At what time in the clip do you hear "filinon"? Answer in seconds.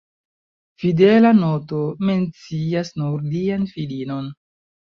3.75-4.35